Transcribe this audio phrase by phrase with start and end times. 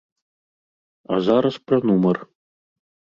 [1.15, 2.17] А зараз пра нумар.